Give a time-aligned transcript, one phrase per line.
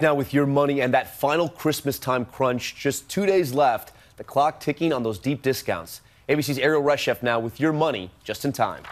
[0.00, 4.24] Now, with your money and that final Christmas time crunch, just two days left, the
[4.24, 6.00] clock ticking on those deep discounts.
[6.26, 8.82] ABC's Erielle Reshef now with your money just in time.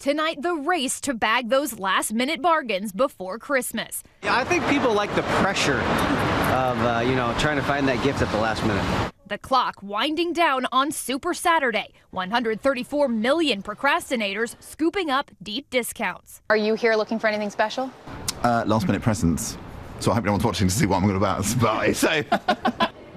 [0.00, 4.02] Tonight, the race to bag those last minute bargains before Christmas.
[4.24, 8.02] Yeah, I think people like the pressure of, uh, you know, trying to find that
[8.02, 9.12] gift at the last minute.
[9.28, 11.92] The clock winding down on Super Saturday.
[12.10, 16.40] 134 million procrastinators scooping up deep discounts.
[16.50, 17.92] Are you here looking for anything special?
[18.42, 19.56] Uh, last minute presents.
[20.00, 21.92] So I hope no one's watching to see what I'm going about to buy.
[21.92, 22.22] So.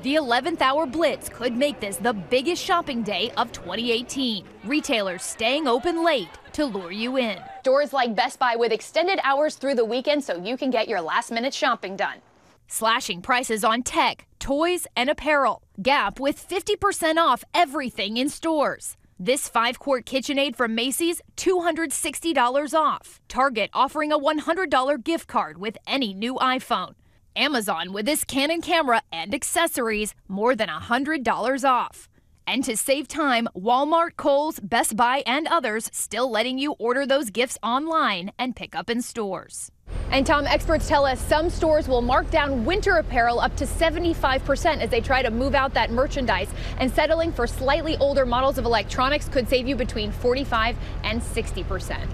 [0.03, 4.45] The 11th hour blitz could make this the biggest shopping day of 2018.
[4.65, 7.39] Retailers staying open late to lure you in.
[7.61, 10.99] Stores like Best Buy with extended hours through the weekend so you can get your
[10.99, 12.17] last minute shopping done.
[12.67, 15.61] Slashing prices on tech, toys, and apparel.
[15.81, 18.97] Gap with 50% off everything in stores.
[19.25, 23.21] This five quart KitchenAid from Macy's, $260 off.
[23.29, 26.95] Target offering a $100 gift card with any new iPhone.
[27.33, 32.09] Amazon with this Canon camera and accessories, more than $100 off.
[32.45, 37.29] And to save time, Walmart, Kohl's, Best Buy, and others still letting you order those
[37.29, 39.71] gifts online and pick up in stores.
[40.11, 44.81] And Tom, experts tell us some stores will mark down winter apparel up to 75%
[44.81, 46.49] as they try to move out that merchandise.
[46.79, 52.07] And settling for slightly older models of electronics could save you between 45 and 60%.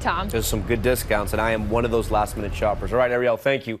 [0.00, 0.28] Tom.
[0.28, 2.92] There's some good discounts, and I am one of those last minute shoppers.
[2.92, 3.80] All right, Erielle, thank you.